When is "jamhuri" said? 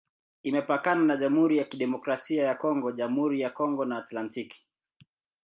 1.17-1.57, 2.91-3.41